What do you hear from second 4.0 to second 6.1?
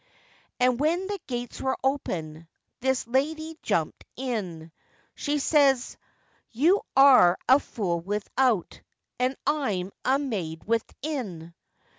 in; She says,